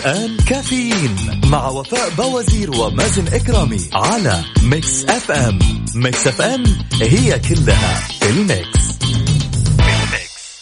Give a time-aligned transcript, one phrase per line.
[0.00, 5.58] الآن كافيين مع وفاء بوازير ومازن إكرامي على Mix FM
[5.94, 6.64] Mix FM
[7.02, 8.98] هي كلها ال mix.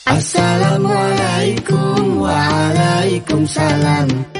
[0.09, 4.38] السلام عليكم وعليكم سلام.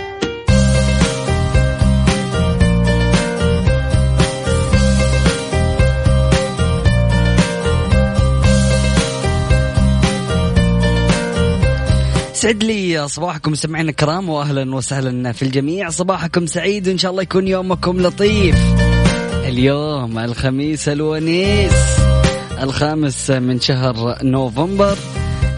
[12.39, 15.91] يسعد لي صباحكم سمعنا الكرام واهلا وسهلا في الجميع.
[15.91, 18.57] صباحكم سعيد وإن شاء الله يكون يومكم لطيف.
[19.47, 21.73] اليوم الخميس الونيس
[22.63, 24.97] الخامس من شهر نوفمبر.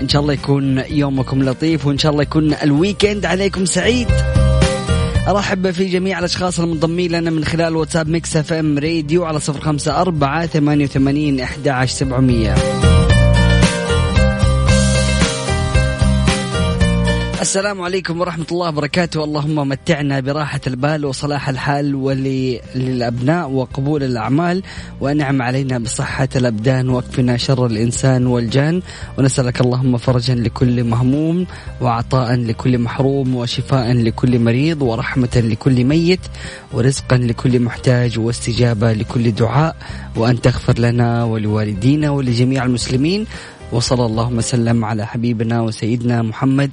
[0.01, 4.09] إن شاء الله يكون يومكم لطيف وإن شاء الله يكون ال weekend عليكم سعيد.
[5.29, 10.01] أرحب في جميع الأشخاص المنضمين لنا من خلال واتساب Mix FM راديو على صفر خمسة
[10.01, 12.90] أربعة ثمانية وثمانين إحدى عشر سبعمئه
[17.41, 19.25] السلام عليكم ورحمة الله وبركاته.
[19.25, 24.63] اللهم متعنا براحة البال وصلاح الحال وللأبناء وقبول الأعمال
[25.01, 28.83] وأنعم علينا بصحة الأبدان وأكفنا شر الإنسان والجان.
[29.19, 31.47] ونسألك اللهم فرجا لكل مهموم
[31.81, 36.21] وعطاء لكل محروم وشفاء لكل مريض ورحمة لكل ميت
[36.73, 39.77] ورزقا لكل محتاج واستجابة لكل دعاء.
[40.17, 43.27] وأن تغفر لنا ولوالدينا ولجميع المسلمين.
[43.73, 46.71] وصلى اللهم وسلم على حبيبنا وسيدنا محمد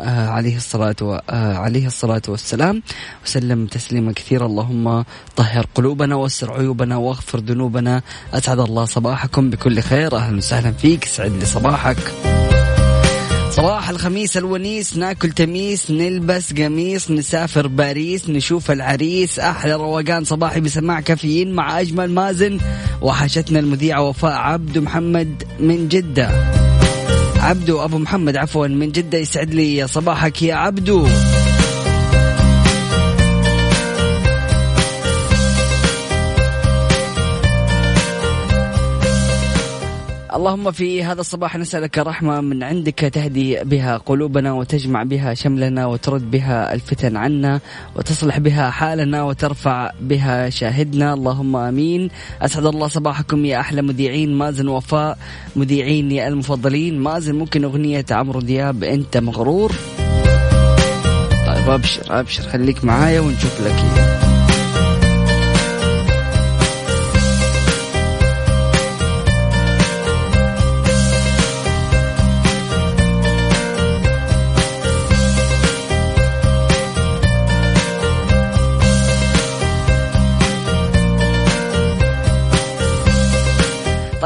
[0.00, 1.20] عليه الصلاة و...
[1.30, 2.82] آه عليه الصلاة والسلام.
[3.24, 4.46] وسلم تسليما كثيرا.
[4.46, 5.04] اللهم
[5.36, 8.02] طهر قلوبنا واستر عيوبنا واغفر ذنوبنا.
[8.34, 10.16] أسعد الله صباحكم بكل خير.
[10.16, 11.04] أهلا وسهلا فيك.
[11.04, 12.12] سعد لي صباحك.
[13.50, 14.96] صباح الخميس الونيس.
[14.96, 19.38] ناكل تميس نلبس قميص نسافر باريس نشوف العريس.
[19.38, 22.58] أحلى روقان صباحي بسماع كافيين مع أجمل مازن.
[23.02, 26.30] وحشتنا المذيعة وفاء عبد محمد من جدة.
[27.42, 31.06] عبدو أبو محمد عفوا من جدة يسعد لي صباحك يا عبدو.
[40.34, 46.30] اللهم في هذا الصباح نسألك رحمة من عندك تهدي بها قلوبنا وتجمع بها شملنا وترد
[46.30, 47.60] بها الفتن عنا
[47.96, 51.14] وتصلح بها حالنا وترفع بها شاهدنا.
[51.14, 52.08] اللهم آمين.
[52.42, 54.34] أسعد الله صباحكم يا أحلى مذيعين.
[54.34, 55.18] مازن وفاء
[55.56, 56.98] مذيعيني المفضلين.
[56.98, 59.72] مازن ممكن أغنية عمرو دياب؟ أنت مغرور.
[61.46, 64.21] طيب أبشر أبشر خليك معايا ونشوف لك إيه.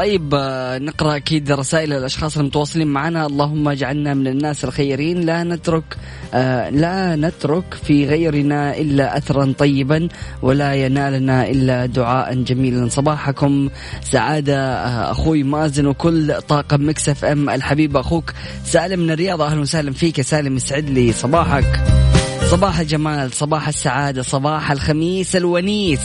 [0.07, 3.25] طيب آه، نقرأ أكيد رسائل الأشخاص المتواصلين معنا.
[3.25, 5.21] اللهم اجعلنا من الناس الخيرين.
[5.21, 5.83] لا نترك
[6.33, 10.07] آه لا نترك في غيرنا إلا اثرا طيبا
[10.41, 12.89] ولا ينالنا إلا دعاء جميلا.
[12.89, 13.69] صباحكم
[14.01, 17.49] سعادة آه أخوي مازن وكل طاقم مكسف إم.
[17.49, 19.41] الحبيب أخوك سالم من الرياض.
[19.41, 21.83] أهلا وسهلا فيك يا سالم يسعد لي صباحك.
[22.51, 25.99] صباح الجمال صباح السعادة صباح الخميس الونيس.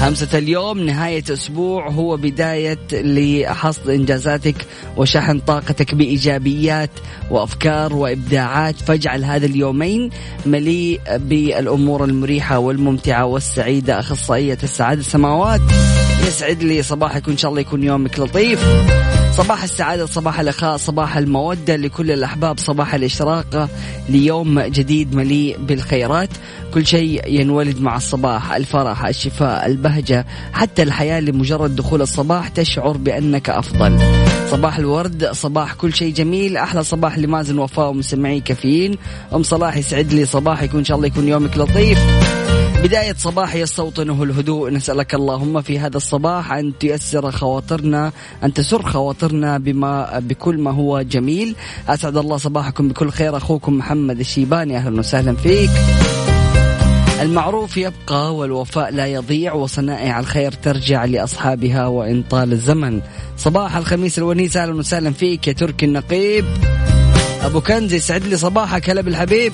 [0.00, 4.54] همسة اليوم نهاية أسبوع هو بداية لحصد إنجازاتك
[4.96, 6.90] وشحن طاقتك بإيجابيات
[7.30, 8.76] وأفكار وإبداعات.
[8.76, 10.10] فاجعل هذا اليومين
[10.46, 14.00] مليء بالأمور المريحة والممتعة والسعيدة.
[14.00, 15.60] أخصائية السعادة السماوات
[16.28, 18.66] يسعد لي صباحك وإن شاء الله يكون يومك لطيف.
[19.36, 23.68] صباح السعادة صباح الأخاء صباح المودة لكل الأحباب صباح الإشراقة
[24.08, 26.28] ليوم جديد مليء بالخيرات.
[26.74, 33.50] كل شيء ينولد مع الصباح الفرح الشفاء البهجة حتى الحياة لمجرد دخول الصباح تشعر بأنك
[33.50, 33.98] أفضل.
[34.50, 36.56] صباح الورد صباح كل شيء جميل.
[36.56, 38.98] أحلى صباح لمازن وفاء ومسمعي كافيين.
[39.34, 41.98] أم صلاح يسعد لي صباحك وإن شاء الله يكون يومك لطيف.
[42.82, 44.70] بداية صباح يستوطنه الهدوء.
[44.70, 48.12] نسألك اللهم في هذا الصباح أن تيسر خواطرنا
[48.44, 51.56] أن تسر خواطرنا بما بكل ما هو جميل.
[51.88, 53.36] أسعد الله صباحكم بكل خير.
[53.36, 55.70] أخوكم محمد الشيباني أهلا وسهلا فيك.
[57.22, 63.00] المعروف يبقى والوفاء لا يضيع وصنائع الخير ترجع لأصحابها وإن طال الزمن.
[63.36, 66.44] صباح الخميس الونيس أهلا وسهلا فيك يا تركي النقيب.
[67.42, 69.52] أبو كنز يسعد لي صباحك هلا بالحبيب.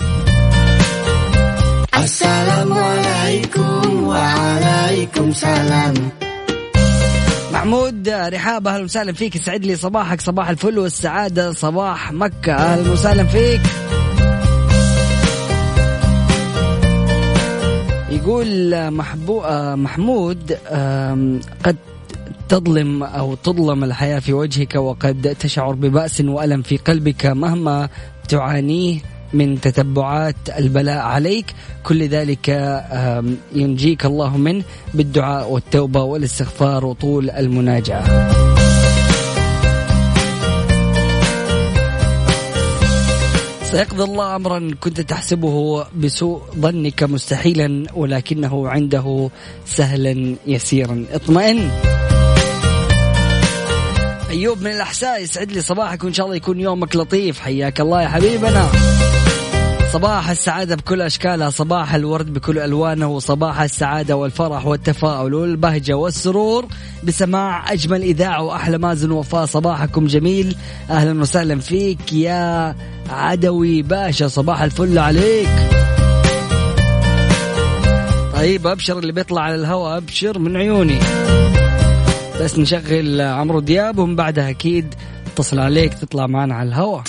[2.02, 5.94] السلام عليكم وعليكم سلام
[7.52, 9.36] محمود رحاب أهلا وسهلا فيك.
[9.36, 10.20] يسعد لي صباحك.
[10.20, 11.52] صباح الفل والسعادة.
[11.52, 12.52] صباح مكة.
[12.52, 13.60] أهلا وسهلا فيك.
[18.10, 19.42] يقول محبو
[19.76, 21.76] محمود آم، قد
[22.48, 27.88] تظلم أو تظلم الحياة في وجهك وقد تشعر ببأس وألم في قلبك مهما
[28.28, 29.11] تعانيه.
[29.34, 31.46] من تتبعات البلاء عليك.
[31.84, 32.48] كل ذلك
[33.54, 34.64] ينجيك الله منه
[34.94, 38.32] بالدعاء والتوبة والاستغفار وطول المناجاة.
[43.72, 49.30] سيقضي الله امرا كنت تحسبه بسوء ظنك مستحيلا ولكنه عنده
[49.66, 51.04] سهلا يسيرا.
[51.12, 51.70] اطمئن.
[54.30, 57.40] أيوب من الأحساء يسعد لي صباحك وإن شاء الله يكون يومك لطيف.
[57.40, 58.91] حياك الله يا حبيبنا.
[59.92, 66.66] صباح السعادة بكل أشكالها صباح الورد بكل ألوانه وصباح السعادة والفرح والتفاؤل والبهجة والسرور
[67.04, 70.56] بسماع أجمل إذاعة وأحلى مازن وفاء صباحكم جميل.
[70.90, 72.74] أهلا وسهلا فيك يا
[73.10, 74.28] عدوي باشا.
[74.28, 75.48] صباح الفل عليك.
[78.34, 80.98] طيب أبشر اللي بيطلع على الهواء أبشر من عيوني.
[82.40, 84.94] بس نشغل عمرو دياب ومن بعدها أكيد
[85.32, 87.02] اتصل عليك تطلع معنا على الهواء.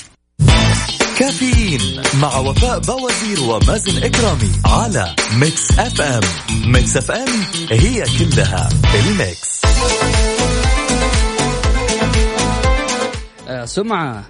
[1.19, 5.06] كافيين مع وفاء بوازير ومازن إكرامي على
[5.42, 6.21] Mix FM.
[6.71, 7.30] Mix FM
[7.71, 8.69] هي كلها
[9.00, 9.63] ال mix.
[13.48, 14.24] آه، سمعة.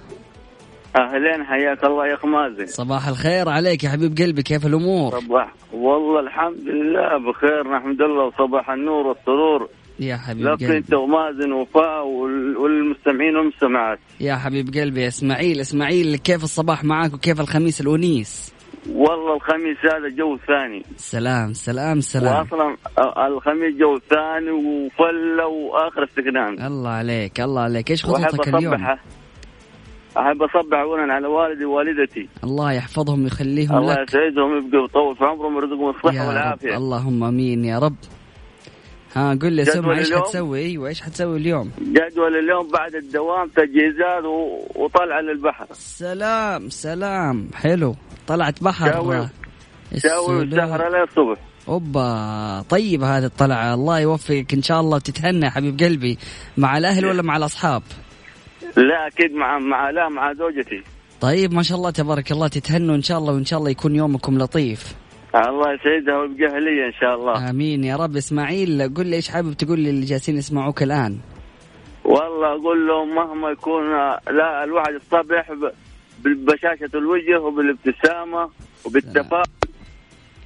[0.96, 2.66] أهلين حياك الله يا أخ مازن.
[2.66, 5.52] صباح الخير عليك يا حبيب قلبي كيف الأمور؟ صباح.
[5.72, 8.24] والله الحمد لله بخير نحمد الله.
[8.24, 9.68] وصباح النور والسرور.
[10.00, 10.76] يا حبيب لك قلبي.
[10.76, 17.40] انت ومازن وفاء وال- والمستمعين والمستمعات يا حبيب قلبي اسماعيل اسماعيل كيف الصباح معاك وكيف
[17.40, 18.54] الخميس الونيس
[18.92, 20.82] والله الخميس هذا جو ثاني.
[20.96, 22.36] سلام سلام سلام.
[22.38, 27.90] واصلا ال- الخميس جو ثاني وفله وآخر استكنان الله عليك الله عليك.
[27.90, 28.74] إيش خططك اليوم؟
[30.18, 32.28] أحب أصبح اولا على والدي ووالدتي.
[32.44, 34.08] الله يحفظهم ويخليهم الله لك.
[34.08, 36.76] يسعدهم يبقوا يطول في عمرهم ويرزقهم الصحة والعافية.
[36.76, 37.96] اللهم آمين يا رب.
[39.16, 44.24] ها قل لي سمع إيش؟ حتسوي؟ أيوه إيش حتسوي اليوم؟ جدول اليوم بعد الدوام تجهيزات
[44.24, 45.66] و- وطلعة للبحر.
[45.72, 47.48] سلام سلام.
[47.54, 47.94] حلو.
[48.26, 48.92] طلعت بحر.
[48.92, 51.38] شاوي- والسهرة للصبح
[51.68, 52.64] أوبا.
[52.68, 53.74] طيب هذا الطلعة.
[53.74, 56.18] الله يوفقك إن شاء الله وتتهنى حبيب قلبي.
[56.56, 57.82] مع الأهل ولا مع الأصحاب؟
[58.76, 60.82] لا أكيد مع مع لا مع زوجتي.
[61.20, 64.38] طيب ما شاء الله تبارك الله تتهنوا إن شاء الله وإن شاء الله يكون يومكم
[64.38, 64.94] لطيف.
[65.36, 67.50] الله يسعدها ويبقى لي إن شاء الله.
[67.50, 67.84] آمين.
[67.84, 71.18] يا رب إسماعيل قل لي إيش حابب تقول للي جالسين يسمعوك الآن؟
[72.04, 73.90] والله أقول لهم مهما يكون
[74.38, 75.72] لا الواحد الصبح ب-
[76.24, 78.50] ببشاشة الوجه وبالابتسامة
[78.84, 79.44] وبالتفاؤل.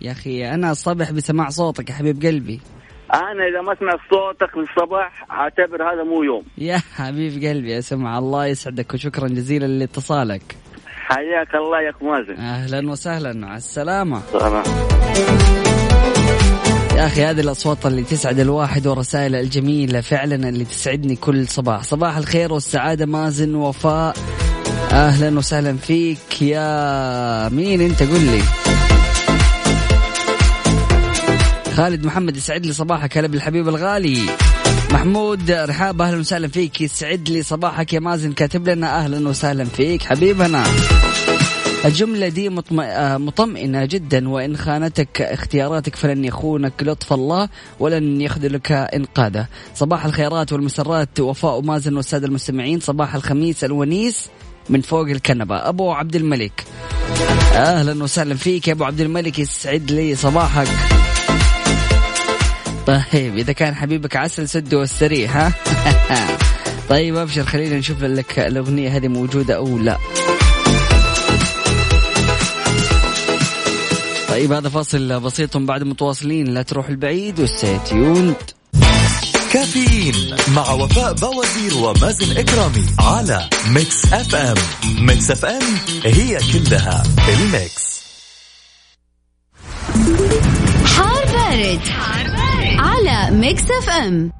[0.00, 2.60] يا أخي أنا الصبح بسماع صوتك يا حبيب قلبي.
[3.14, 6.42] أنا إذا ما سمعت صوتك في الصباح أعتبر هذا مو يوم.
[6.58, 10.56] يا حبيب قلبي يا سمع الله يسعدك وشكرا جزيلا لاتصالك.
[11.08, 12.40] حياك الله يا أخ مازن.
[12.40, 14.22] أهلا وسهلا مع السلامة.
[14.32, 14.62] سلام.
[16.96, 21.82] يا أخي هذه الأصوات اللي تسعد الواحد والرسائل الجميلة فعلا اللي تسعدني كل صباح.
[21.82, 24.16] صباح الخير والسعادة مازن وفاء
[24.92, 28.42] أهلا وسهلا فيك يا مين أنت؟ قل لي.
[31.76, 33.18] خالد محمد يسعد لي صباحك.
[33.18, 34.18] هلا بالحبيب الغالي.
[34.92, 36.80] محمود رحاب أهلا وسهلا فيك.
[36.80, 38.32] يسعد لي صباحك يا مازن.
[38.32, 40.02] كاتب لنا أهلا وسهلا فيك.
[40.02, 40.64] حبيبنا.
[41.84, 42.50] الجملة دي.
[42.80, 47.48] آه، مطمئنة جدا وإن خانتك اختياراتك فلن يخونك لطف الله
[47.80, 49.46] ولن يخذلك إنقاذه.
[49.74, 51.20] صباح الخيرات والمسرات.
[51.20, 54.28] وفاء مازن والسادة المستمعين صباح الخميس الونيس
[54.68, 55.68] من فوق الكنبة.
[55.68, 56.64] أبو عبد الملك.
[57.52, 59.38] أهلا وسهلا فيك يا أبو عبد الملك.
[59.38, 60.97] يسعد لي صباحك.
[62.88, 65.52] طيب إذا كان حبيبك عسل سده والسريع ها؟
[66.90, 69.98] طيب أبشر خلينا نشوف لك الأغنية هذه موجودة أو لا.
[74.28, 76.46] طيب هذا فاصل بسيط بعده متواصلين.
[76.46, 78.36] لا تروح البعيد و stay tuned
[79.52, 84.56] كافيين مع وفاء بوازير ومازن إكرامي على Mix FM
[85.00, 85.62] Mix FM
[86.04, 87.98] هي كلها ال mix.
[90.84, 92.37] حار بارد, حار بارد.
[92.78, 94.32] على Mix FM.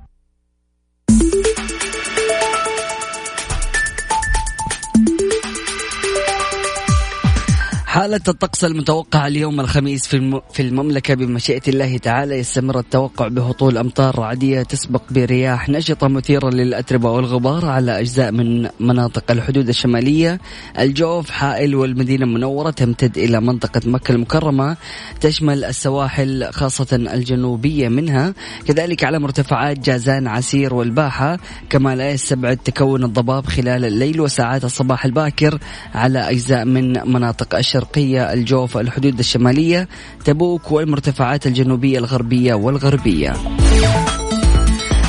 [7.99, 14.19] حالة الطقس المتوقعة اليوم الخميس في في المملكة بمشيئة الله تعالى يستمر التوقع بهطول أمطار
[14.19, 20.40] رعدية تسبق برياح نشطة مثيرة للأتربة والغبار على أجزاء من مناطق الحدود الشمالية.
[20.78, 24.76] الجوف حائل والمدينة المنورة تمتد إلى منطقة مكة المكرمة.
[25.21, 28.35] تشمل السواحل خاصة الجنوبية منها.
[28.67, 31.38] كذلك على مرتفعات جازان عسير والباحة.
[31.71, 35.59] كما لا يستبعد تكون الضباب خلال الليل وساعات الصباح الباكر
[35.95, 37.55] على أجزاء من مناطق
[37.88, 39.88] الشرقية الجوف الحدود الشمالية
[40.25, 43.33] تبوك والمرتفعات الجنوبية الغربية والغربية.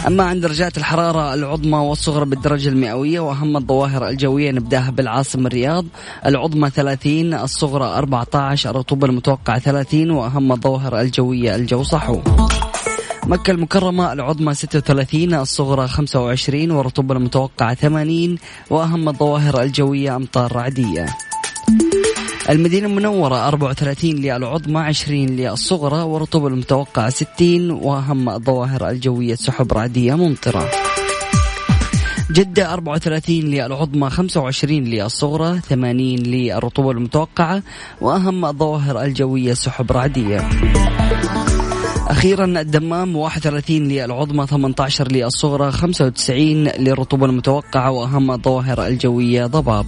[0.07, 5.85] أما عن درجات الحرارة العظمى والصغرى بالدرجة المئوية وأهم الظواهر الجوية نبدأها بالعاصمة الرياض.
[6.25, 12.21] العظمى 30 الصغرى 14 الرطوبة المتوقعة 30 وأهم الظواهر الجوية الجو صحو.
[13.25, 18.37] مكة المكرمة العظمى 36 الصغرى 25 والرطوبة المتوقعة 80
[18.69, 21.05] وأهم الظواهر الجوية أمطار رعدية
[22.49, 30.69] المدينة المنورة 34 للعظمى 20 للصغرى والرطوبة المتوقعة 60 وأهم الظواهر الجوية سحب رعدية ممطرة.
[32.31, 37.63] جدة 34 للعظمى 25 للصغرى 80 للرطوبة المتوقعة
[38.01, 40.49] وأهم الظواهر الجوية سحب رعدية.
[42.07, 49.85] أخيرا الدمام 31 للعظمى 18 للصغرى 95 للرطوبة المتوقعة وأهم الظواهر الجوية ضباب.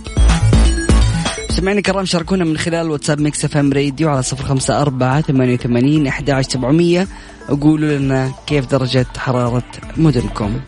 [1.61, 6.07] سمعنا الكرام شاركونا من خلال واتساب Mix FM راديو على صفر خمسة أربعة ثمانية وثمانين
[6.07, 7.07] أحد سبعمية.
[7.49, 9.63] وقولوا لنا كيف درجة حرارة
[9.97, 10.59] مدنكم.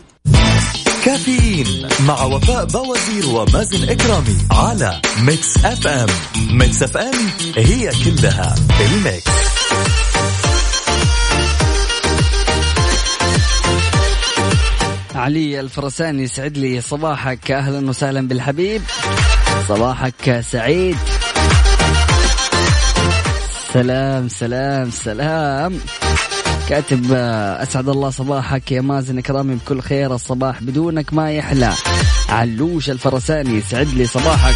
[1.04, 1.66] كافيين
[2.06, 6.08] مع وفاء بوازير ومازن إكرامي على Mix FM.
[6.58, 9.30] Mix FM هي كلها ال mix.
[15.14, 17.50] علي الفرساني يسعد لي صباحك.
[17.50, 18.82] أهلا وسهلا بالحبيب.
[19.68, 20.96] صباحك سعيد.
[23.72, 25.78] سلام سلام سلام.
[26.68, 31.72] كاتب أسعد الله صباحك يا مازن كرامي بكل خير الصباح بدونك ما يحلى.
[32.28, 34.54] علوش الفرساني يسعد لي صباحك.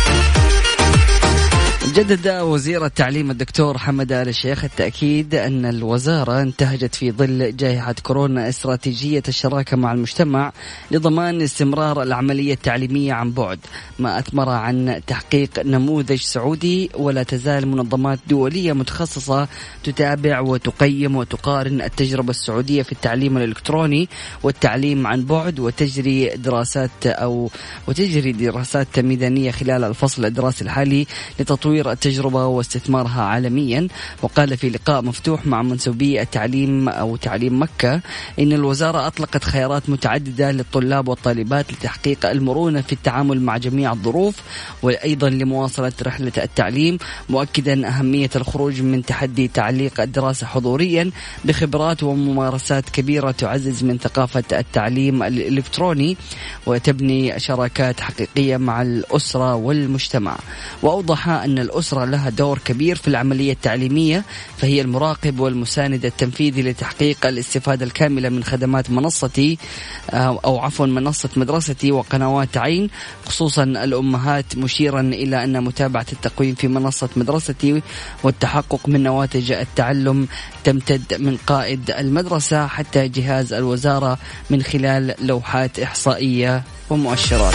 [1.98, 8.48] جدد وزير التعليم الدكتور حمد آل الشيخ التأكيد أن الوزارة انتهجت في ظل جائحة كورونا
[8.48, 10.52] استراتيجية الشراكة مع المجتمع
[10.90, 13.58] لضمان استمرار العملية التعليمية عن بعد.
[13.98, 19.48] ما أثمر عن تحقيق نموذج سعودي ولا تزال منظمات دولية متخصصة
[19.84, 24.08] تتابع وتقيم وتقارن التجربة السعودية في التعليم الإلكتروني
[24.42, 27.50] والتعليم عن بعد وتجري دراسات أو
[27.88, 31.06] وتجري دراسات ميدانية خلال الفصل الدراسي الحالي
[31.40, 33.88] لتطوير التجربة واستثمارها عالميا.
[34.22, 38.00] وقال في لقاء مفتوح مع منسوبي التعليم أو تعليم مكة
[38.38, 44.36] إن الوزارة أطلقت خيارات متعددة للطلاب والطالبات لتحقيق المرونة في التعامل مع جميع الظروف
[44.82, 51.10] وأيضا لمواصلة رحلة التعليم مؤكدا أهمية الخروج من تحدي تعليق الدراسة حضوريا
[51.44, 56.16] بخبرات وممارسات كبيرة تعزز من ثقافة التعليم الإلكتروني
[56.66, 60.36] وتبني شراكات حقيقية مع الأسرة والمجتمع.
[60.82, 64.24] وأوضح أن الأسرة لها دور كبير في العملية التعليمية
[64.56, 69.58] فهي المراقب والمساند التنفيذي لتحقيق الاستفادة الكاملة من خدمات منصتي
[70.10, 72.90] آه، أو عفوا منصة مدرستي وقنوات عين
[73.26, 77.82] خصوصا الأمهات مشيرا إلى أن متابعة التقويم في منصة مدرستي
[78.22, 80.28] والتحقق من نواتج التعلم
[80.64, 84.18] تمتد من قائد المدرسة حتى جهاز الوزارة
[84.50, 87.54] من خلال لوحات إحصائية ومؤشرات.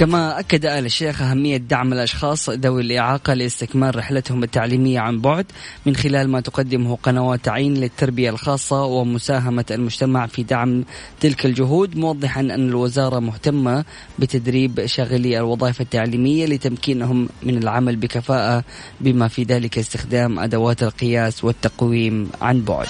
[0.00, 5.46] كما أكد آل الشيخ أهمية دعم الأشخاص ذوي الإعاقة لاستكمال رحلتهم التعليمية عن بعد
[5.86, 10.84] من خلال ما تقدمه قنوات عين للتربية الخاصة ومساهمة المجتمع في دعم
[11.20, 13.84] تلك الجهود موضحا أن الوزارة مهتمة
[14.18, 18.64] بتدريب شاغلي الوظائف التعليمية لتمكينهم من العمل بكفاءة
[19.00, 22.86] بما في ذلك استخدام أدوات القياس والتقويم عن بعد.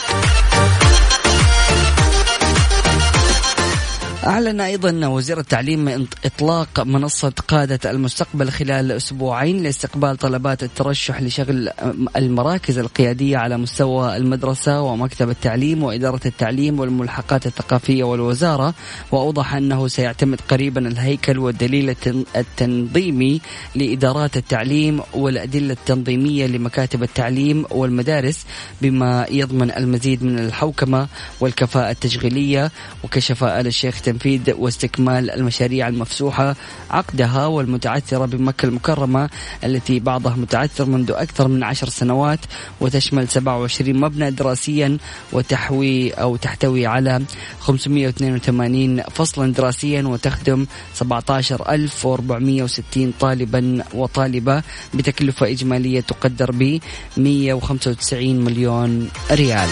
[4.31, 11.71] أعلن أيضا وزير التعليم إطلاق منصة قادة المستقبل خلال أسبوعين لاستقبال طلبات الترشح لشغل
[12.17, 18.75] المراكز القيادية على مستوى المدرسة ومكتب التعليم وإدارة التعليم والملحقات الثقافية والوزارة
[19.13, 21.97] وأوضح أنه سيعتمد قريبا الهيكل والدليل
[22.37, 23.41] التنظيمي
[23.75, 28.47] لإدارات التعليم والأدلة التنظيمية لمكاتب التعليم والمدارس
[28.83, 31.09] بما يضمن المزيد من الحوكمة
[31.41, 32.71] والكفاءة التشغيلية
[33.05, 36.57] وكشف آل الشيخ تنفيذ واستكمال المشاريع المفسوحة
[36.91, 39.31] عقدها والمتعثرة بمكة المكرمة
[39.65, 42.39] التي بعضها متعثر منذ أكثر من عشر سنوات
[42.81, 44.99] وتشمل 27 مبنى دراسيا
[45.33, 47.23] وتحوي أو تحتوي على
[47.61, 54.63] 582 فصلا دراسيا وتخدم 17460 طالبا وطالبة
[54.95, 56.79] بتكلفة إجمالية تقدر ب
[57.17, 59.69] 195 مليون ريال.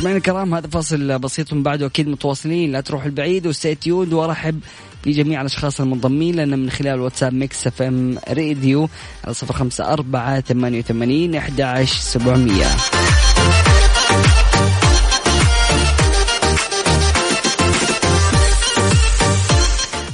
[0.00, 1.86] سمعنا الكرام هذا فاصل بسيط من بعده.
[1.86, 4.60] أكيد متواصلين لا تروح البعيد و stay tuned وارحب
[5.06, 8.88] بجميع الأشخاص المنضمين لنا من خلال واتساب Mix FM راديو
[9.24, 12.66] على صفر خمسة أربعة ثمانية وثمانين أحد سبعمية.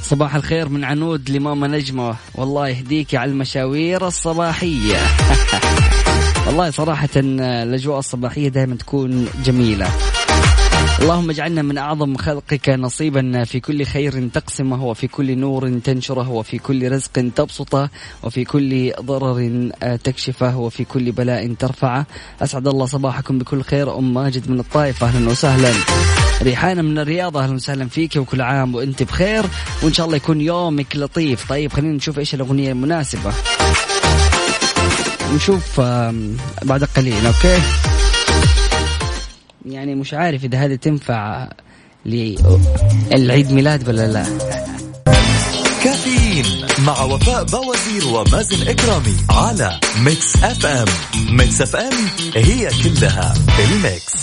[0.01, 2.15] صباح الخير من عنود لماما نجمة.
[2.35, 4.97] والله يهديك على المشاوير الصباحية.
[6.47, 9.89] والله صراحة الأجواء الصباحية دائما تكون جميلة.
[11.01, 16.57] اللهم اجعلنا من أعظم خلقك نصيبا في كل خير تقسمه وفي كل نور تنشره وفي
[16.57, 17.89] كل رزق تبسطه
[18.23, 19.69] وفي كل ضرر
[20.03, 22.05] تكشفه وفي كل بلاء ترفعه.
[22.41, 23.97] أسعد الله صباحكم بكل خير.
[23.97, 25.71] أم ماجد من الطائف أهلا وسهلا.
[26.41, 29.45] ريحانة من الرياض أهلا وسهلا فيك وكل عام وأنت بخير.
[29.83, 31.49] وإن شاء الله يكون يومك لطيف.
[31.49, 33.33] طيب خلينا نشوف إيش الأغنية المناسبة.
[35.33, 35.81] نشوف
[36.63, 37.61] بعد قليل okay؟
[39.65, 41.49] يعني مش عارف إذا هذه تنفع
[42.05, 44.25] للعيد ميلاد ولا لا.
[45.83, 46.45] كافيين
[46.85, 50.85] مع وفاء بوازير ومازن إكرامي على Mix FM.
[51.29, 51.93] Mix FM
[52.35, 54.13] هي كلها ال mix.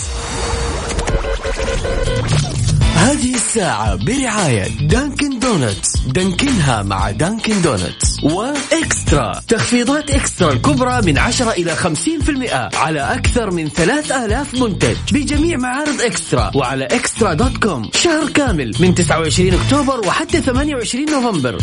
[3.03, 9.41] هذه الساعة برعاية Dunkin' Donuts دانكنها مع Dunkin' Donuts و eXtra.
[9.49, 14.97] تخفيضات eXtra الكبرى من 10 إلى 50% على أكثر من 3000 منتج.
[15.13, 17.91] بجميع معارض eXtra وعلى eXtra dot com.
[17.95, 21.59] شهر كامل من 29 أكتوبر وحتى 28 نوفمبر.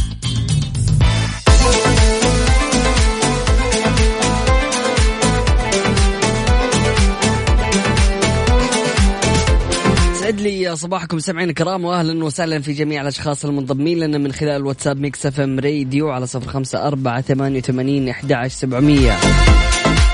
[10.30, 15.00] يسعد لي صباحكم سمعين الكرام واهلا وسهلا في جميع الأشخاص المنضمين لنا من خلال واتساب
[15.00, 19.18] Mix FM راديو على صفر خمسة أربعة ثمانية وثمانين أحد سبعمية.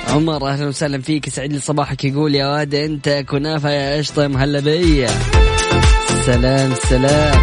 [0.10, 1.28] عمر أهلا وسهلا فيك.
[1.28, 5.08] يسعد لي صباحك يقول يا واد أنت كنافة يا قشطة مهلبيه
[6.26, 7.42] سلام سلام.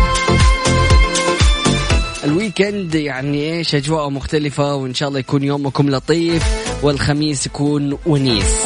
[2.24, 6.44] ال weekend يعني إيش؟ اجواء مختلفة وإن شاء الله يكون يومكم لطيف
[6.82, 8.64] والخميس يكون ونيس.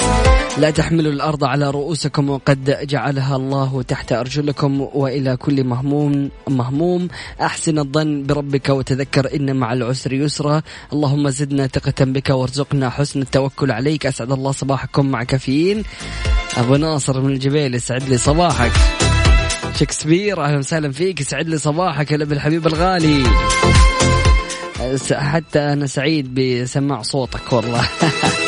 [0.58, 7.08] لا تحملوا الأرض على رؤوسكم وقد جعلها الله تحت أرجلكم وإلى كل مهموم مهموم.
[7.40, 10.62] أحسن الظن بربك وتذكر إن مع العسر يسرا.
[10.92, 14.06] اللهم زدنا ثقة بك وارزقنا حسن التوكل عليك.
[14.06, 15.82] أسعد الله صباحكم مع كافيين.
[16.56, 18.72] أبو ناصر من الجبيل يسعد لي صباحك.
[19.74, 23.22] شكسبير أهلا وسهلا فيك يسعد لي صباحك يا الحبيب الغالي.
[25.12, 27.88] حتى أنا سعيد بسماع صوتك والله.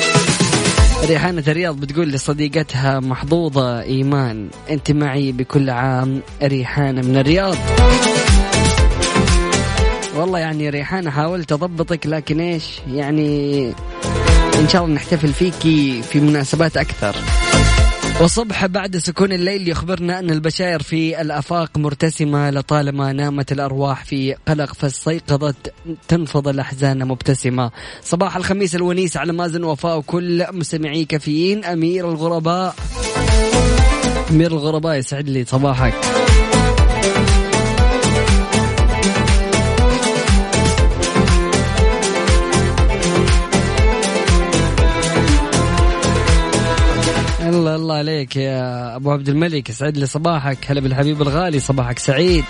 [1.04, 4.48] ريحانة الرياض بتقول لصديقتها محظوظة إيمان.
[4.70, 7.56] أنت معي بكل عام ريحانة من الرياض.
[10.16, 13.72] والله يعني ريحانة حاولت أضبطك لكن إيش؟ يعني
[14.58, 17.16] إن شاء الله نحتفل فيكي في مناسبات أكثر.
[18.20, 24.74] وصبح بعد سكون الليل يخبرنا أن البشائر في الآفاق مرتسمة لطالما نامت الأرواح في قلق
[24.74, 25.72] فاستيقظت
[26.08, 27.70] تنفض الأحزان مبتسمة.
[28.02, 31.64] صباح الخميس الونيس على مازن وفاء وكل مستمعي كافيين.
[31.64, 32.74] أمير الغرباء.
[34.30, 35.94] أمير الغرباء يسعد لي صباحك.
[47.88, 50.58] الله عليك يا أبو عبد الملك يسعد لي صباحك.
[50.66, 52.44] هلا بالحبيب الغالي صباحك سعيد.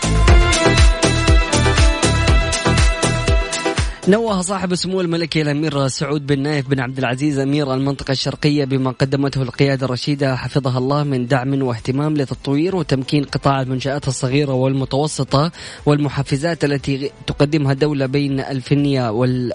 [4.08, 8.90] نوه صاحب السمو الملكي الامير سعود بن نايف بن عبد العزيز أمير المنطقة الشرقية بما
[8.90, 15.52] قدمته القيادة الرشيدة حفظها الله من دعم واهتمام لتطوير وتمكين قطاع المنشآت الصغيرة والمتوسطة
[15.86, 19.10] والمحفزات التي تقدمها الدولة بين الفنية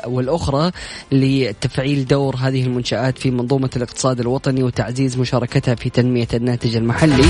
[0.07, 0.71] والأخرى
[1.11, 7.25] لتفعيل دور هذه المنشآت في منظومة الاقتصاد الوطني وتعزيز مشاركتها في تنمية الناتج المحلي.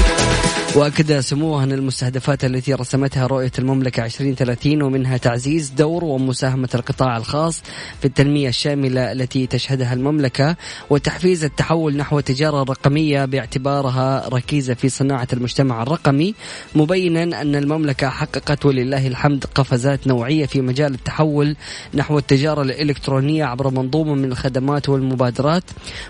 [0.75, 7.61] وأكد سموه أن المستهدفات التي رسمتها رؤية المملكة 2030 ومنها تعزيز دور ومساهمة القطاع الخاص
[7.99, 10.55] في التنمية الشاملة التي تشهدها المملكة
[10.89, 16.35] وتحفيز التحول نحو التجارة الرقمية باعتبارها ركيزة في صناعة المجتمع الرقمي
[16.75, 21.55] مبينا أن المملكة حققت ولله الحمد قفزات نوعية في مجال التحول
[21.93, 25.63] نحو التجارة الإلكترونية عبر منظومة من الخدمات والمبادرات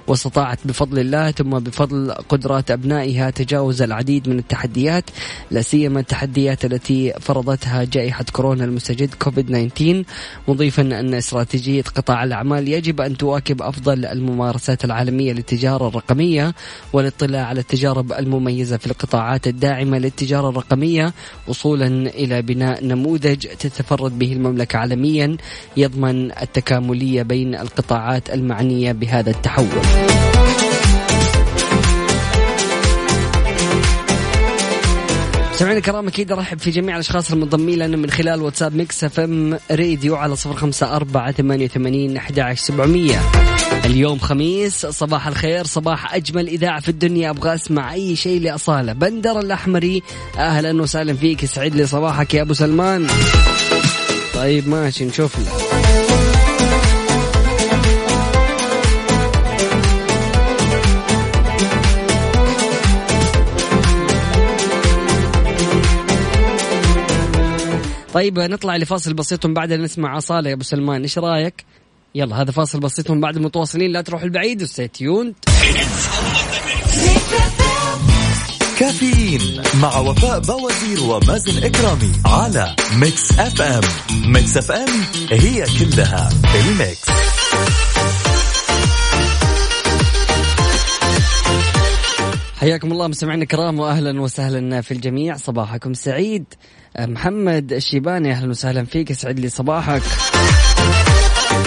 [0.08, 5.04] واستطاعت بفضل الله ثم بفضل قدرات أبنائها تجاوز العديد من التحديات
[5.52, 10.04] لا سيما التحديات التي فرضتها جائحة كورونا المستجد كوفيد 19
[10.48, 16.54] مضيفا أن استراتيجية قطاع الأعمال يجب أن تواكب أفضل الممارسات العالمية للتجارة الرقمية
[16.94, 21.14] والاطلاع على التجارب المميزة في القطاعات الداعمة للتجارة الرقمية
[21.48, 25.38] وصولا إلى بناء نموذج تتفرد به المملكة عالميا
[25.78, 30.53] يضمن التكاملية بين القطاعات المعنية بهذا التحول.
[35.64, 40.16] سمعنا الكرام أكيد ارحب في جميع الأشخاص المنضمين لنا من خلال واتساب Mix FM راديو
[40.16, 43.22] على صفر خمسة أربعة ثمانية وثمانين أحد سبعمية.
[43.86, 47.30] اليوم خميس صباح الخير صباح أجمل إذاعة في الدنيا.
[47.30, 48.94] أبغى أسمع أي شيء لأصالة.
[48.94, 50.04] بندر الأحمري
[50.38, 51.44] أهلا وسهلا فيك.
[51.44, 53.08] يسعد لي صباحك يا أبو سلمان.
[54.36, 55.83] طيب ماشي نشوف له.
[68.14, 71.02] طيب نطلع لفاصل بسيط بعد نسمع أصالة يا أبو سلمان.
[71.02, 71.66] إيش رأيك؟
[72.16, 75.34] يلا هذا فاصل بسيط بعده متواصلين لا تروح البعيد و stay tuned
[78.80, 83.82] كافيين مع وفاء بوازير ومازن إكرامي على Mix FM.
[84.26, 84.90] Mix FM
[85.32, 87.10] هي كلها ال mix.
[92.64, 95.38] حياكم الله مستمعينا الكرام واهلا وسهلا في الجميع.
[95.38, 96.46] صباحكم سعيد.
[97.00, 99.12] محمد الشيباني أهلا وسهلا فيك.
[99.12, 100.02] يسعد لي صباحك.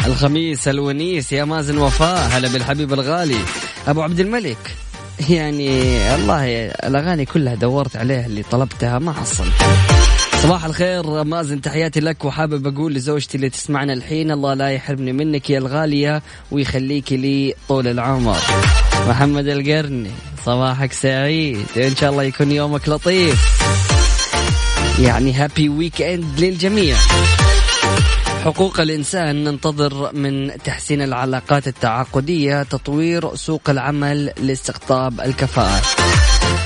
[0.07, 2.29] الخميس الونيس يا مازن وفاء.
[2.29, 3.39] هلا بالحبيب الغالي.
[3.89, 4.77] أبو عبد الملك.
[5.31, 5.69] يعني
[6.15, 9.53] الله الأغاني كلها دورت عليها اللي طلبتها ما حصلت.
[10.43, 12.25] صباح الخير مازن تحياتي لك.
[12.25, 17.89] وحابب أقول لزوجتي اللي تسمعنا الحين الله لا يحرمني منك يا الغالية ويخليك لي طول
[17.89, 18.39] العمر.
[19.09, 20.11] محمد القرني
[20.47, 21.67] صباحك سعيد.
[21.77, 23.61] إن شاء الله يكون يومك لطيف.
[25.01, 26.97] يعني happy weekend للجميع.
[28.45, 35.85] حقوق الإنسان ننتظر من تحسين العلاقات التعاقدية تطوير سوق العمل لاستقطاب الكفاءات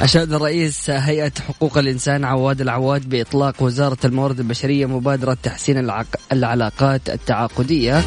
[0.03, 5.91] أشاد رئيس هيئة حقوق الإنسان عواد العواد بإطلاق وزارة الموارد البشرية مبادرة تحسين
[6.33, 8.03] العلاقات التعاقدية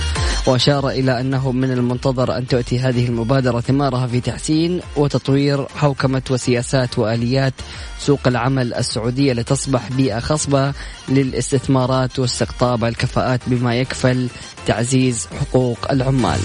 [0.47, 6.99] وأشار إلى أنه من المنتظر أن تؤتي هذه المبادرة ثمارها في تحسين وتطوير حوكمة وسياسات
[6.99, 7.53] وآليات
[7.99, 10.73] سوق العمل السعودية لتصبح بيئة خصبة
[11.09, 14.27] للاستثمارات واستقطاب الكفاءات بما يكفل
[14.65, 16.39] تعزيز حقوق العمال.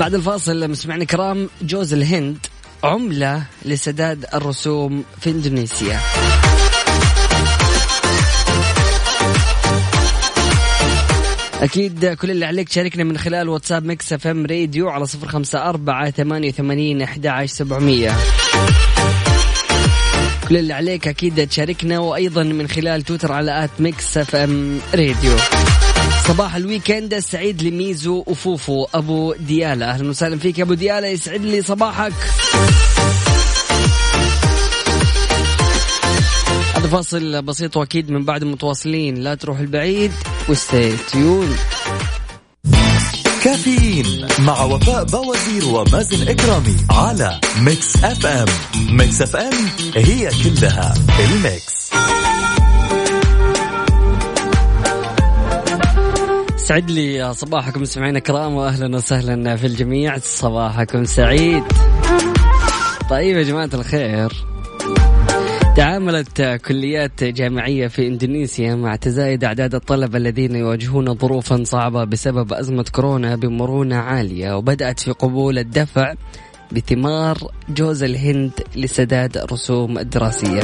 [0.00, 2.38] بعد الفاصل مستمعينا الكرام جوز الهند
[2.84, 6.00] عملة لسداد الرسوم في إندونيسيا.
[11.62, 16.10] أكيد كل اللي عليك تشاركنا من خلال واتساب Mix FM Radio على صفر خمسة أربعة
[16.10, 18.16] ثمانية وثمانين أحد سبعمية
[20.48, 25.36] كل اللي عليك أكيد تشاركنا وأيضا من خلال تويتر على at Mix FM Radio
[26.30, 28.86] صباح ال weekend السعيد لميزو وفوفو.
[28.94, 32.12] أبو ديالا أهلا وسهلا فيك يا أبو ديالا يسعد لي صباحك.
[36.76, 39.14] هذا فاصل بسيط وأكيد من بعد متواصلين.
[39.14, 40.12] لا تروح البعيد
[40.48, 41.56] و stay tuned.
[43.44, 48.48] كافيين مع وفاء بوازير ومازن إكرامي على Mix FM.
[48.90, 49.54] Mix FM
[49.96, 51.90] هي كلها ال mix.
[56.70, 60.18] سعد لي صباحكم مستمعينا الكرام واهلا وسهلا في الجميع.
[60.18, 61.62] صباحكم سعيد.
[63.10, 64.32] طيب يا جماعة الخير.
[65.76, 72.84] تعاملت كليات جامعية في إندونيسيا مع تزايد أعداد الطلبة الذين يواجهون ظروفا صعبة بسبب أزمة
[72.92, 76.14] كورونا بمرونة عالية وبدأت في قبول الدفع
[76.72, 80.60] بثمار جوز الهند لسداد الرسوم الدراسية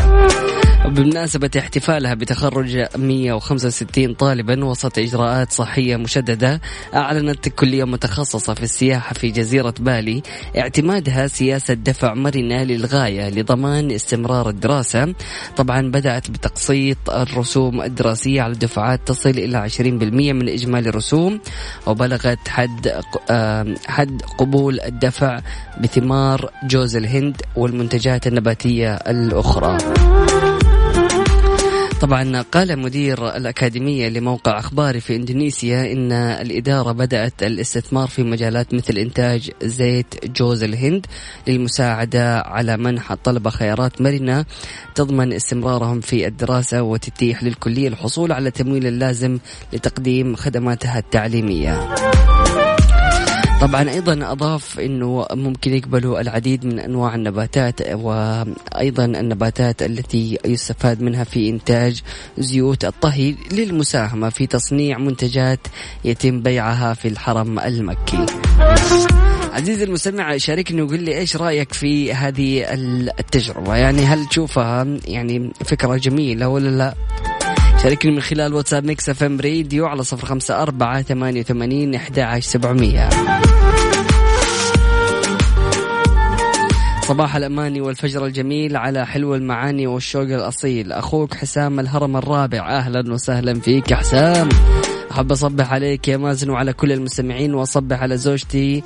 [0.87, 6.61] بمناسبة احتفالها بتخرج 165 طالبا وسط إجراءات صحية مشددة
[6.95, 10.23] أعلنت كلية متخصصة في السياحة في جزيرة بالي
[10.59, 15.15] اعتمادها سياسة دفع مرنة للغاية لضمان استمرار الدراسة.
[15.57, 19.83] طبعا بدأت بتقسيط الرسوم الدراسية على دفعات تصل إلى 20%
[20.33, 21.41] من إجمالي الرسوم
[21.87, 22.93] وبلغت حد
[23.87, 25.41] حد قبول الدفع
[25.81, 29.79] بثمار جوز الهند والمنتجات النباتية الأخرى.
[32.01, 38.99] طبعا قال مدير الأكاديمية لموقع أخباري في إندونيسيا إن الإدارة بدأت الاستثمار في مجالات مثل
[38.99, 41.07] إنتاج زيت جوز الهند
[41.49, 44.45] للمساعدة على منح الطلبة خيارات مرنة
[44.95, 49.39] تضمن استمرارهم في الدراسة وتتيح للكلية الحصول على التمويل اللازم
[49.73, 51.95] لتقديم خدماتها التعليمية.
[53.61, 61.25] طبعا أيضا أضاف إنه ممكن يقبلوا العديد من أنواع النباتات وأيضا النباتات التي يستفاد منها
[61.25, 62.03] في إنتاج
[62.39, 65.61] زيوت الطهي للمساهمة في تصنيع منتجات
[66.05, 68.27] يتم بيعها في الحرم المكي.
[69.53, 72.65] عزيزي المستمع شاركني وقول لي إيش رأيك في هذه
[73.19, 76.95] التجربة يعني هل تشوفها يعني فكرة جميلة ولا لا
[77.87, 82.41] شاركني من خلال واتساب Mix FM Radio على صفر خمسة أربعة ثمانية وثمانين أحد عشر
[82.41, 83.09] سبعمية.
[87.03, 90.93] صباح الأماني والفجر الجميل على حلو المعاني والشوق الأصيل.
[90.93, 92.77] أخوك حسام الهرم الرابع.
[92.77, 94.49] أهلا وسهلا فيك يا حسام.
[95.11, 98.83] أحب أصبح عليك يا مازن وعلى كل المستمعين وأصبح على زوجتي.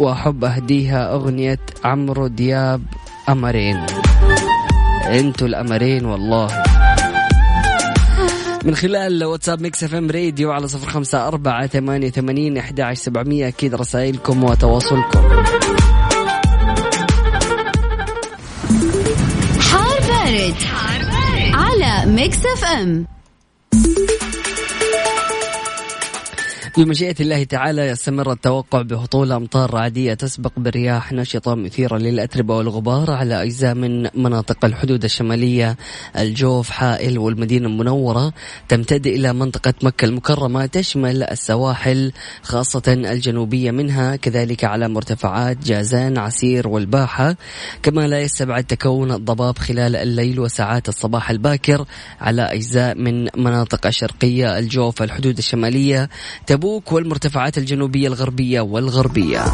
[0.00, 2.82] وأحب أهديها أغنية عمرو دياب
[3.28, 3.86] أمرين.
[5.06, 6.75] أنتوا الأمرين والله.
[8.66, 13.48] من خلال واتساب Mix FM Radio على صفر خمسة أربعة ثمانية ثمانين أحد عشر سبعمية
[13.48, 15.20] أكيد رسائلكم وتواصلكم
[19.60, 20.54] حار بارد.
[21.54, 23.06] على Mix FM
[26.76, 33.42] بمشيئة الله تعالى يستمر التوقع بهطول أمطار رعدية تسبق برياح نشطة مثيرة للأتربة والغبار على
[33.42, 35.76] أجزاء من مناطق الحدود الشمالية.
[36.18, 38.32] الجوف حائل والمدينة المنورة
[38.68, 42.12] تمتد إلى منطقة مكة المكرمة تشمل السواحل
[42.42, 47.36] خاصة الجنوبية منها كذلك على مرتفعات جازان عسير والباحة.
[47.82, 51.84] كما لا يستبعد تكون الضباب خلال الليل وساعات الصباح الباكر
[52.20, 54.58] على أجزاء من مناطق الشرقية.
[54.58, 56.08] الجوف الحدود الشمالية
[56.46, 59.44] تبو تبوك والمرتفعات الجنوبية الغربية والغربية.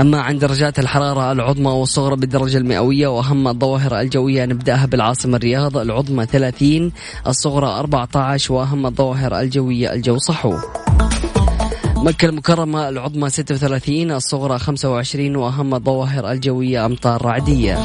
[0.00, 6.26] أما عن درجات الحرارة العظمى والصغرى بالدرجة المئوية وأهم الظواهر الجوية نبدأها بالعاصمة الرياض العظمى
[6.26, 6.92] 30
[7.26, 10.56] الصغرى 14 وأهم الظواهر الجوية الجو صحو.
[11.96, 17.84] مكة المكرمة العظمى 36 الصغرى 25 وأهم الظواهر الجوية أمطار رعدية.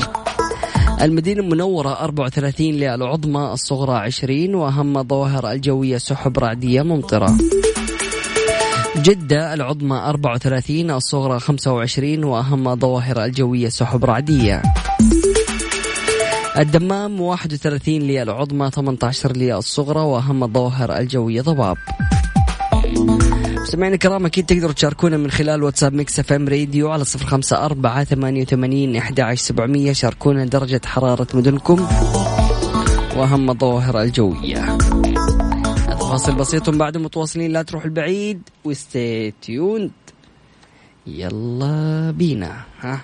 [1.02, 7.38] المدينة المنورة 34 للعظمى الصغرى 20 وأهم الظواهر الجوية سحب رعدية ممطرة.
[9.04, 14.62] جدة العظمى 34 الصغرى 25 وأهم ظواهر الجوية سحب رعدية.
[16.58, 21.78] الدمام 31 للعظمى 18 للصغرى وأهم الظواهر الجوية ضباب.
[23.64, 28.04] سمعنا الكرام أكيد تقدروا تشاركونا من خلال واتساب Mix FM Radio على صفر خمسة أربعة
[28.04, 31.88] ثمانية وثمانين أحد عشر سبعمية شاركونا درجة حرارة مدنكم
[33.18, 34.69] وأهم الظواهر الجوية.
[36.10, 38.42] فاصل بسيط بعد متواصلين لا تروح البعيد.
[38.64, 39.92] و stay tuned
[41.08, 42.62] يلا بينا.
[42.82, 43.02] ها؟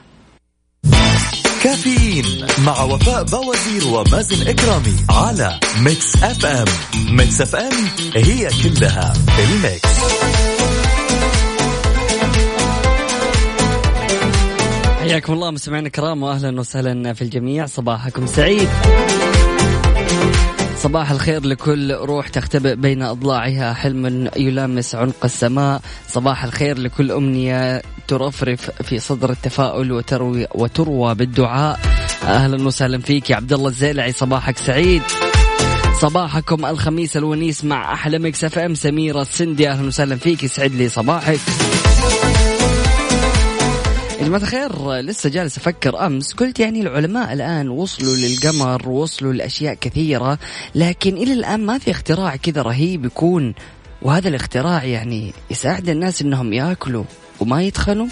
[1.64, 2.26] كافيين
[2.66, 6.68] مع وفاء بوازير ومازن إكرامي على Mix FM
[7.16, 7.74] Mix FM
[8.16, 9.90] هي كلها ال mix.
[15.00, 17.66] حياكم الله مستمعينا الكرام واهلا وسهلا في الجميع.
[17.66, 18.70] صباحكم سعيد.
[20.86, 23.74] صباح الخير لكل روح تختبئ بين أضلاعها.
[23.74, 25.82] حلم يلامس عنق السماء.
[26.08, 31.80] صباح الخير لكل أمنية ترفرف في صدر التفاؤل وتروي وتروى بالدعاء.
[32.24, 34.12] أهلا وسهلا فيك يا عبد الله الزيلعي.
[34.12, 35.02] صباحك سعيد.
[36.02, 38.76] صباحكم الخميس الونيس مع أحلى Mix FM.
[38.76, 39.70] سميرة السندي.
[39.70, 40.44] أهلا وسهلا فيك.
[40.44, 41.40] يسعد لي صباحك.
[44.26, 50.40] جماعة الخير لسه جالس أفكر أمس قلت يعني العلماء الآن وصلوا للقمر وصلوا لأشياء كثيرة
[50.76, 53.54] لكن إلى الآن ما في اختراع كذا رهيب يكون.
[54.02, 57.04] وهذا الاختراع يعني يساعد الناس إنهم يأكلوا
[57.40, 58.08] وما يتخنوا.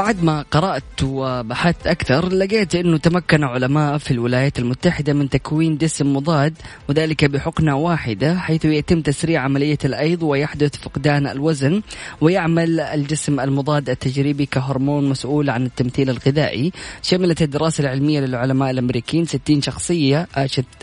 [0.00, 6.16] فبعد ما قرأت وبحثت أكثر لقيت أنه تمكن علماء في الولايات المتحدة من تكوين جسم
[6.16, 6.54] مضاد
[6.88, 11.82] وذلك بحقنة واحدة حيث يتم تسريع عملية الأيض ويحدث فقدان الوزن
[12.20, 16.72] ويعمل الجسم المضاد التجريبي كهرمون مسؤول عن التمثيل الغذائي.
[17.02, 20.28] شملت الدراسة العلمية للعلماء الأمريكيين 60 شخصية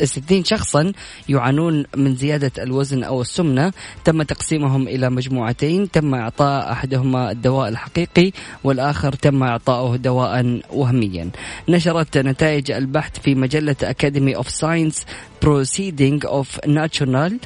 [0.03, 0.91] 60 شخصا
[1.29, 3.73] يعانون من زيادة الوزن أو السمنة.
[4.05, 8.31] تم تقسيمهم إلى مجموعتين تم إعطاء أحدهما الدواء الحقيقي
[8.63, 11.29] والآخر آخر تم إعطائه دواء وهميا.
[11.69, 15.05] نشرت نتائج البحث في مجلة Academy of Science
[15.41, 17.39] Proceeding of National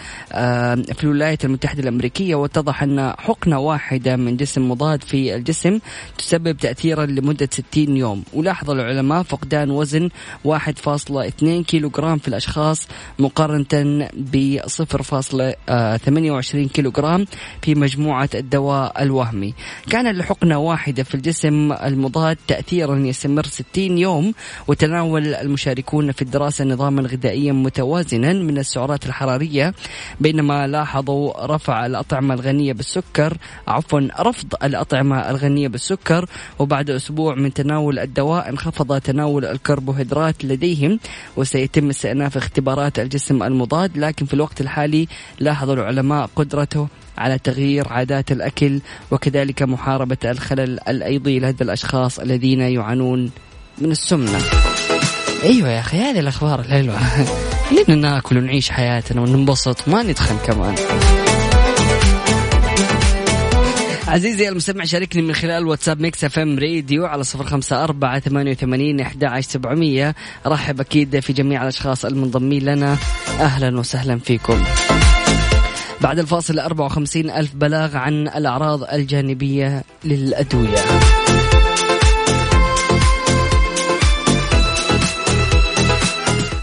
[0.93, 5.80] في الولايات المتحدة الأمريكية واتضح أن حقنة واحدة من جسم مضاد في الجسم
[6.17, 8.23] تسبب تأثيرا لمدة 60 يوم.
[8.34, 10.10] ولاحظ العلماء فقدان وزن
[10.43, 12.88] 1.2 كيلوغرام في الأشخاص
[13.19, 17.25] مقارنة ب 0.28 كيلوغرام
[17.62, 19.54] في مجموعة الدواء الوهمي.
[19.89, 24.34] كان لحقنة واحدة في الجسم المضاد تأثيرا يستمر 60 يوم
[24.67, 29.73] وتناول المشاركون في الدراسة نظاما غذائيا متوازنا من السعرات الحرارية
[30.19, 36.25] بينما لاحظوا رفع الأطعمة الغنية بالسكر عفوا رفض الأطعمة الغنية بالسكر
[36.59, 40.99] وبعد أسبوع من تناول الدواء انخفض تناول الكربوهيدرات لديهم
[41.37, 45.07] وسيتم استئناف اختبارات الجسم المضاد لكن في الوقت الحالي
[45.39, 48.79] لاحظ العلماء قدرته على تغيير عادات الأكل
[49.11, 53.31] وكذلك محاربة الخلل الأيضي لدى الأشخاص الذين يعانون
[53.77, 54.39] من السمنة.
[55.43, 56.97] أيوه يا أخي هذه الأخبار الحلوة.
[57.71, 60.75] خلينا ناكل ونعيش حياتنا وننبسط؟ وما ندخن كمان.
[64.07, 68.99] عزيزي المستمع شاركني من خلال واتساب Mix FM Radio على صفر خمسة أربعة ثمانية وثمانين
[68.99, 70.15] أحد عشر سبعمية.
[70.45, 72.97] رحب أكيد في جميع الأشخاص المنضمين لنا.
[73.39, 74.63] أهلا وسهلا فيكم.
[76.01, 81.20] بعد الفاصل 54 ألف بلاغ عن الأعراض الجانبية للأدوية.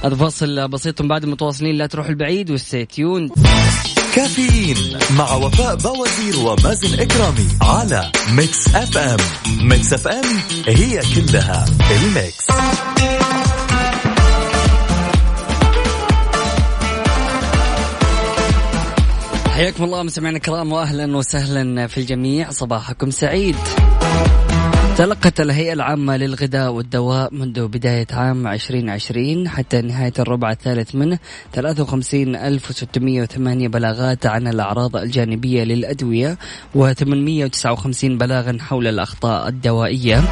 [0.09, 3.31] هذا فاصل بسيط بعد متواصلين لا تروحوا البعيد و stay tuned
[4.15, 4.77] كافيين
[5.19, 9.19] مع وفاء بوازير ومازن إكرامي على Mix FM
[9.69, 10.25] Mix FM
[10.67, 12.47] هي كلها ال mix.
[19.49, 22.51] حياكم الله مستمعينا الكرام واهلا وسهلا في الجميع.
[22.51, 23.57] صباحكم سعيد.
[24.99, 31.19] تلقت الهيئة العامة للغذاء والدواء منذ بداية عام 2020 حتى نهاية الربع الثالث منه
[31.53, 36.39] 53608 بلاغات عن الأعراض الجانبية للأدوية
[36.75, 40.23] و859 بلاغا حول الأخطاء الدوائية.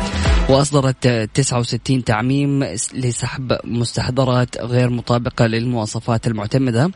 [0.49, 6.91] وأصدرت 69 تعميم لسحب مستحضرات غير مطابقة للمواصفات المعتمدة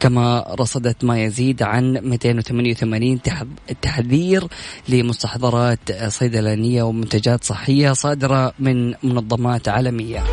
[0.00, 3.20] كما رصدت ما يزيد عن 288
[3.82, 4.44] تحذير
[4.88, 10.24] لمستحضرات صيدلانية ومنتجات صحية صادرة من منظمات عالمية.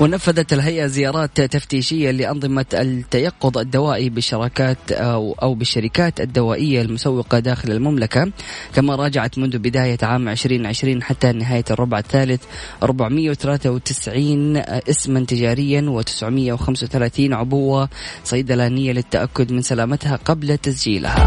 [0.00, 8.32] ونفذت الهيئة زيارات تفتيشية لأنظمة التيقظ الدوائي بالشراكات أو, أو بالشركات الدوائية المسوقة داخل المملكة
[8.74, 12.42] كما راجعت منذ بداية عام 2020 حتى نهاية الربع الثالث
[12.82, 14.56] 493
[14.90, 17.88] اسما تجاريا و935 عبوة
[18.24, 21.26] صيدلانية للتأكد من سلامتها قبل تسجيلها.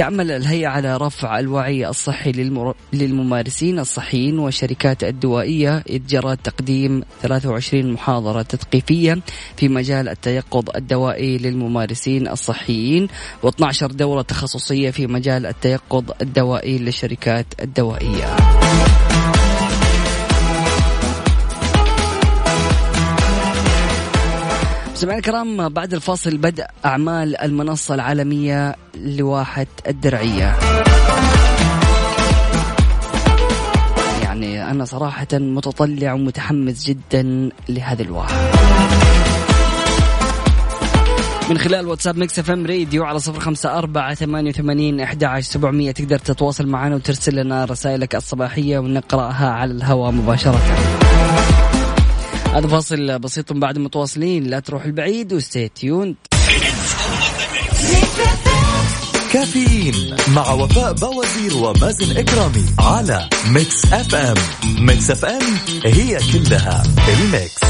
[0.00, 2.32] تعمل الهيئة على رفع الوعي الصحي
[2.92, 9.18] للممارسين الصحيين والشركات الدوائية إذ جرى تقديم 23 محاضرة تثقيفية
[9.56, 13.08] في مجال التيقظ الدوائي للممارسين الصحيين
[13.46, 18.36] و12 دورة تخصصية في مجال التيقظ الدوائي للشركات الدوائية.
[25.00, 30.56] مستمعينا الكرام بعد الفاصل بدء أعمال المنصة العالمية لواحة الدرعية.
[34.22, 38.50] يعني أنا صراحة متطلع ومتحمس جدا لهذه الواحة
[41.50, 45.92] من خلال واتساب Mix FM Radio على صفر خمسة أربعة ثمانية وثمانين أحد عشر سبعمية
[45.92, 50.60] تقدر تتواصل معنا وترسل لنا رسائلك الصباحية ونقرأها على الهواء مباشرة.
[52.54, 54.44] هذا فاصل بسيط بعد متواصلين.
[54.44, 56.16] لا تروح البعيد و stay tuned
[59.32, 64.36] كافيين مع وفاء بوازير ومازن إكرامي على Mix FM
[64.78, 65.42] Mix FM
[65.84, 67.60] هي كلها الميكس.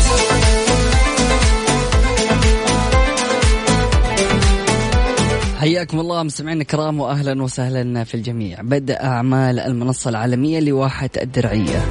[5.58, 8.58] حياكم الله مستمعينا الكرام واهلا وسهلا في الجميع.
[8.62, 11.90] بدأ أعمال المنصة العالمية لواحة الدرعية.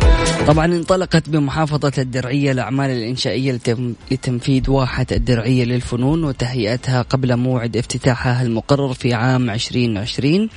[0.50, 3.60] طبعا انطلقت بمحافظة الدرعية الأعمال الإنشائية
[4.12, 10.50] لتنفيذ واحة الدرعية للفنون وتهيئتها قبل موعد افتتاحها المقرر في عام 2020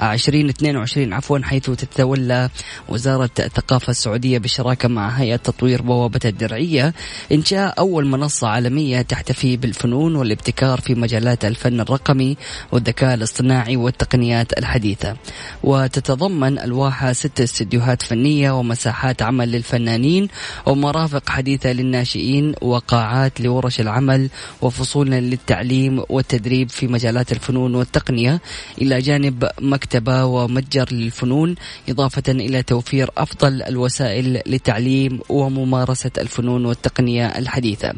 [0.00, 2.50] 2022 عفوا حيث تتولى
[2.88, 6.94] وزارة الثقافة السعودية بالشراكه مع هيئة تطوير بوابة الدرعية
[7.32, 12.36] إنشاء أول منصة عالمية تحتفي بالفنون والابتكار في مجالات الفن الرقمي
[12.72, 15.16] والذكاء الاصطناعي والتقنيات الحديثة.
[15.62, 20.28] وتتضمن الواحة ست استديوهات فنية ومساحات عمل العمل للفنانين
[20.66, 24.28] ومرافق حديثة للناشئين وقاعات لورش العمل
[24.62, 28.40] وفصولا للتعليم والتدريب في مجالات الفنون والتقنية
[28.82, 31.54] إلى جانب مكتبة ومتجر للفنون
[31.88, 37.92] إضافة إلى توفير أفضل الوسائل لتعليم وممارسة الفنون والتقنية الحديثة.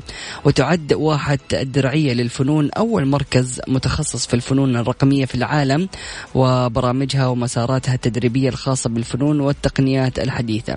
[0.44, 5.88] وتعد واحة الدرعية للفنون أول مركز متخصص في الفنون الرقمية في العالم
[6.34, 10.76] وبرامجها ومساراتها التدريبية الخاصة بالفنون والتقنيات الحديثة.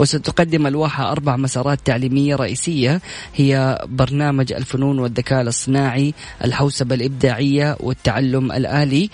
[0.00, 3.00] وستقدم الواحة أربع مسارات تعليمية رئيسية.
[3.34, 9.10] هي برنامج الفنون والذكاء الاصطناعي الحوسبة الإبداعية والتعلم الآلي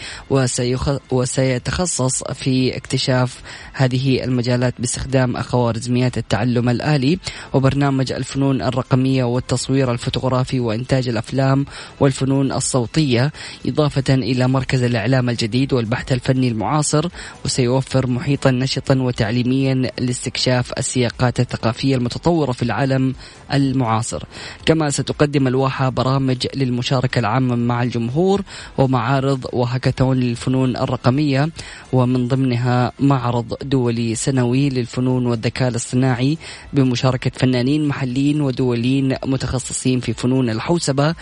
[1.11, 3.41] وسيتخصص في اكتشاف
[3.73, 7.19] هذه المجالات باستخدام خوارزميات التعلم الآلي.
[7.53, 11.67] وبرنامج الفنون الرقمية والتصوير الفوتوغرافي وإنتاج الأفلام
[12.01, 13.33] والفنون الصوتية
[13.67, 17.09] إضافة إلى مركز الإعلام الجديد والبحث الفني المعاصر.
[17.45, 23.15] وسيوفر محيطا نشطا وتعليميا لاستكشاف السياقات الثقافية المتطورة في العالم
[23.53, 24.25] المعاصر.
[24.67, 28.43] كما ستقدم الواحة برامج للمشاركة العامة مع الجمهور
[28.79, 31.49] ومعارض وهكاثون للفنون الرقمية
[31.93, 36.39] ومن ضمنها معرض دولي سنوي للفنون والذكاء الاصطناعي
[36.73, 41.15] بمشاركة فنانين محليين ودوليين متخصصين في فنون الحوسبة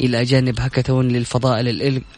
[0.00, 1.60] إلى جانب هاكاثون للفضاء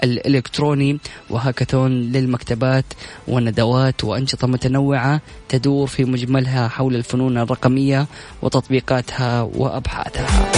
[0.05, 0.99] الإلكتروني
[1.30, 2.84] وهاكاثون للمكتبات
[3.28, 8.06] وندوات وأنشطة متنوعة تدور في مجملها حول الفنون الرقمية
[8.42, 10.52] وتطبيقاتها وأبحاثها.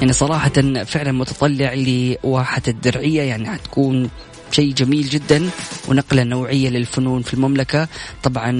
[0.00, 0.52] يعني صراحة
[0.84, 4.10] فعلا متطلع لواحة الدرعية يعني حتكون
[4.50, 5.50] شيء جميل جدا
[5.88, 7.88] ونقلة نوعية للفنون في المملكة.
[8.22, 8.52] طبعا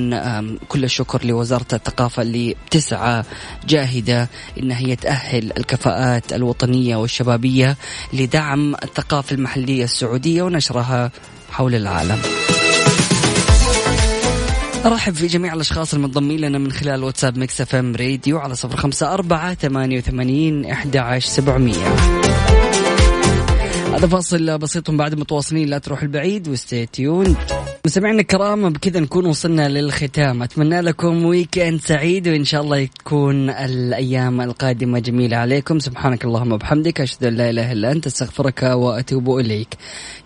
[0.68, 3.22] كل الشكر لوزارة الثقافة اللي بتسعى
[3.68, 4.28] جاهدة
[4.58, 7.76] إنها هي تأهل الكفاءات الوطنية والشبابية
[8.12, 11.10] لدعم الثقافة المحلية السعودية ونشرها
[11.50, 12.43] حول العالم.
[14.86, 19.14] أرحب في جميع الأشخاص المنضمين لنا من خلال واتساب Mix FM Radio على صفر خمسة
[19.14, 21.86] أربعة ثمانية وثمانين إحدى عشر سبعمية.
[23.94, 27.36] هذا فاصل بسيط بعد متواصلين لا تروح البعيد و stay tuned
[27.86, 30.42] مستمعينا الكرام بكذا نكون وصلنا للختام.
[30.42, 35.78] أتمنى لكم weekend سعيد وإن شاء الله تكون الأيام القادمة جميلة عليكم.
[35.78, 39.68] سبحانك اللهم وبحمدك أشهد أن لا إله إلا أنت أستغفرك وأتوب إليك.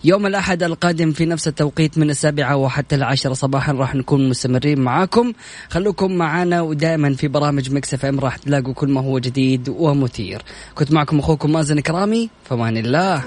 [0.03, 5.33] يوم الأحد القادم في نفس التوقيت من السابعة وحتى العاشرة صباحا راح نكون مستمرين معاكم.
[5.69, 10.41] خلوكم معنا ودائما في برامج Mix FM راح تلاقوا كل ما هو جديد ومثير.
[10.75, 13.23] كنت معكم أخوكم مازن كرامي فمان الله.